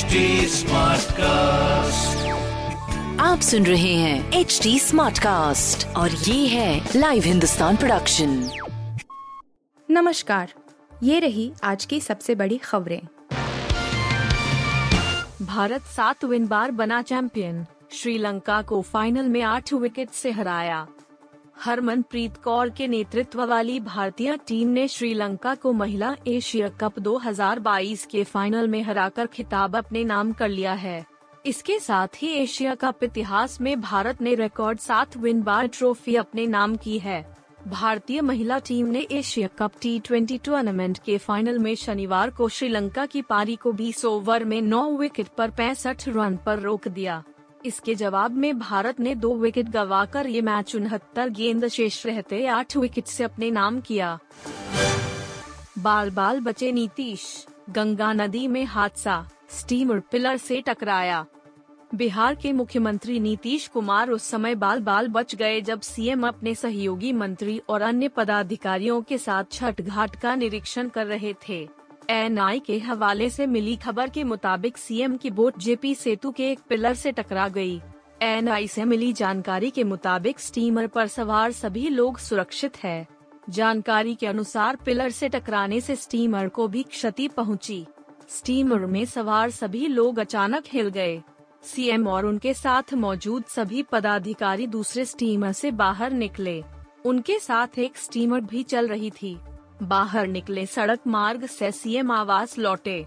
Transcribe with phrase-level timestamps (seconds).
[0.00, 0.06] HD
[1.12, 2.28] cast
[3.20, 8.50] आप सुन रहे हैं एच डी स्मार्ट कास्ट और ये है लाइव हिंदुस्तान प्रोडक्शन
[9.90, 10.52] नमस्कार
[11.02, 13.00] ये रही आज की सबसे बड़ी खबरें।
[15.42, 20.86] भारत सात विन बार बना चैंपियन श्रीलंका को फाइनल में आठ विकेट से हराया।
[21.60, 28.24] हरमनप्रीत कौर के नेतृत्व वाली भारतीय टीम ने श्रीलंका को महिला एशिया कप 2022 के
[28.24, 31.04] फाइनल में हराकर खिताब अपने नाम कर लिया है।
[31.46, 36.46] इसके साथ ही एशिया कप इतिहास में भारत ने रिकॉर्ड सात विन बार ट्रॉफी अपने
[36.46, 37.36] नाम की है।
[37.68, 43.06] भारतीय महिला टीम ने Asia cup T twenty tournament के फाइनल में शनिवार को श्रीलंका
[43.06, 47.22] की पारी को 20 ओवर में 9 विकेट पर पैंसठ रन पर रोक दिया।
[47.64, 52.76] इसके जवाब में भारत ने दो विकेट गंवाकर ये मैच उनहत्तर गेंद शेष रहते आठ
[52.76, 54.18] विकेट से अपने नाम किया।
[55.78, 61.24] बाल बाल बचे नीतीश, गंगा नदी में हादसा स्टीमर पिलर से टकराया।
[61.94, 67.12] बिहार के मुख्यमंत्री नीतीश कुमार उस समय बाल बाल बच गए जब सीएम अपने सहयोगी
[67.12, 71.68] मंत्री और अन्य पदाधिकारियों के साथ छठ घाट का निरीक्षण कर रहे थे।
[72.10, 76.60] एनआई के हवाले से मिली खबर के मुताबिक सीएम की बोट जेपी सेतु के एक
[76.68, 77.80] पिलर से टकरा गई।
[78.22, 83.06] एनआई से मिली जानकारी के मुताबिक स्टीमर पर सवार सभी लोग सुरक्षित है
[83.50, 87.84] जानकारी के अनुसार पिलर से टकराने से स्टीमर को भी क्षति पहुँची।
[88.28, 91.20] स्टीमर में सवार सभी लोग अचानक हिल गए
[91.64, 96.62] सीएम और उनके साथ मौजूद सभी पदाधिकारी दूसरे स्टीमर से बाहर निकले
[97.06, 99.36] उनके साथ एक स्टीमर भी चल रही थी
[99.82, 103.06] बाहर निकले सड़क मार्ग से सीएम आवास लौटे।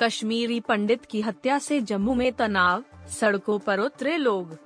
[0.00, 4.58] कश्मीरी पंडित की हत्या से जम्मू में तनाव, सड़कों पर उतरे लोग।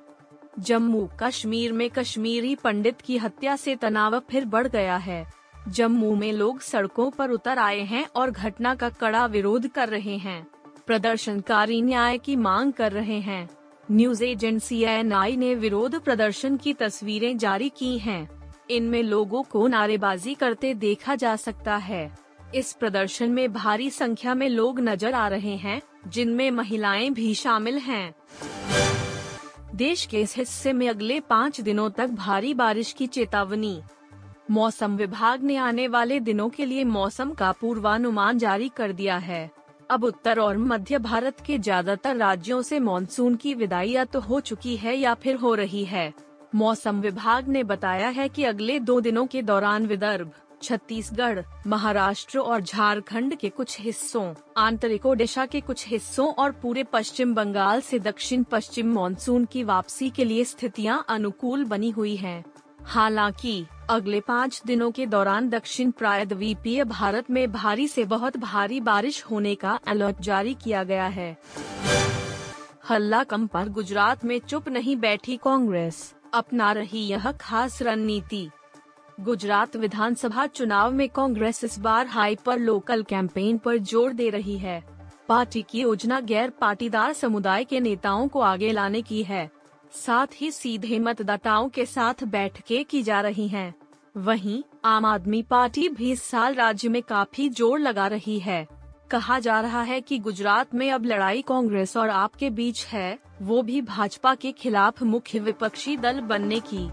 [0.58, 5.32] जम्मू कश्मीर में कश्मीरी पंडित की हत्या से तनाव फिर बढ़ गया है।
[5.68, 10.16] जम्मू में लोग सड़कों पर उतर आए हैं और घटना का कड़ा विरोध कर रहे
[10.16, 10.46] हैं।
[10.86, 13.50] प्रदर्शनकारी न्याय की मांग कर रहे हैं।
[13.90, 20.34] न्यूज़ एजेंसी एन ने विरोध प्रदर्शन की तस्वीरें जारी की हैं। इनमें लोगों को नारेबाजी
[20.34, 22.10] करते देखा जा सकता है।
[22.54, 27.78] इस प्रदर्शन में भारी संख्या में लोग नज़र आ रहे हैं, जिनमें महिलाएँ भी शामिल
[27.78, 28.14] हैं।
[29.74, 33.80] देश के इस हिस्से में अगले पाँच दिनों तक भारी बारिश की चेतावनी।
[34.50, 39.50] मौसम विभाग ने आने वाले दिनों के लिए मौसम का पूर्वानुमान जारी कर दिया है।
[39.90, 44.40] अब उत्तर और मध्य भारत के ज़्यादातर राज्यों से मानसून की विदाई या तो हो
[44.40, 46.12] चुकी है या फिर हो रही है।
[46.54, 50.30] मौसम विभाग ने बताया है कि अगले दो दिनों के दौरान विदर्भ,
[50.62, 57.34] छत्तीसगढ़, महाराष्ट्र और झारखंड के कुछ हिस्सों, आंतरिक ओडिशा के कुछ हिस्सों और पूरे पश्चिम
[57.34, 62.44] बंगाल से दक्षिण पश्चिम मानसून की वापसी के लिए स्थितियाँ अनुकूल बनी हुई हैं।
[62.84, 69.24] हालाँकि, अगले पाँच दिनों के दौरान दक्षिण प्रायद्वीपीय भारत में भारी से बहुत भारी बारिश
[69.30, 71.36] होने का अलर्ट जारी किया गया है
[72.90, 78.48] हल्ला कम पर गुजरात में चुप नहीं बैठी कांग्रेस अपना रही यह खास रणनीति।
[79.20, 84.82] गुजरात विधानसभा चुनाव में कांग्रेस इस बार हाइपर लोकल कैंपेन पर ज़ोर दे रही है।
[85.28, 89.50] पार्टी की योजना गैर पाटीदार समुदाय के नेताओं को आगे लाने की है।
[89.96, 93.74] साथ ही सीधे मतदाताओं के साथ बैठकें की जा रही हैं।
[94.16, 98.66] वहीं आम आदमी पार्टी भी इस साल राज्य में काफ़ी ज़ोर लगा रही है।
[99.12, 103.18] कहा जा रहा है कि गुजरात में अब लड़ाई कांग्रेस और आप के बीच है,
[103.42, 106.88] वो भी भाजपा के खिलाफ मुख्य विपक्षी दल बनने की।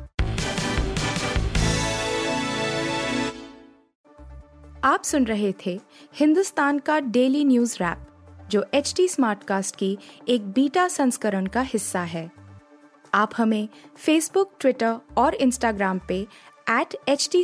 [4.84, 5.80] आप सुन रहे थे
[6.16, 8.06] हिंदुस्तान का डेली न्यूज़ रैप,
[8.50, 9.97] जो एच टी स्मार्टकास्ट की
[10.28, 12.30] एक बीटा संस्करण का हिस्सा है।
[13.13, 16.19] आप हमें फेसबुक ट्विटर और इंस्टाग्राम पे
[16.69, 17.44] एट एच टी